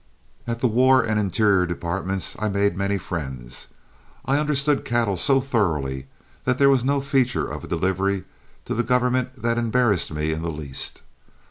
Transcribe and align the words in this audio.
At 0.47 0.61
the 0.61 0.67
War 0.67 1.03
and 1.03 1.19
Interior 1.19 1.67
departments 1.67 2.35
I 2.39 2.49
made 2.49 2.75
many 2.75 2.97
friends. 2.97 3.67
I 4.25 4.39
understood 4.39 4.83
cattle 4.83 5.15
so 5.15 5.39
thoroughly 5.39 6.07
that 6.43 6.57
there 6.57 6.71
was 6.71 6.83
no 6.83 7.01
feature 7.01 7.47
of 7.47 7.65
a 7.65 7.67
delivery 7.67 8.23
to 8.65 8.73
the 8.73 8.81
government 8.81 9.43
that 9.43 9.59
embarrassed 9.59 10.11
me 10.11 10.31
in 10.33 10.41
the 10.41 10.49
least. 10.49 11.03